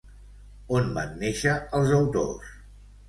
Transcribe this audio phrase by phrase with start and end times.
[0.77, 2.53] On van néixer els autors?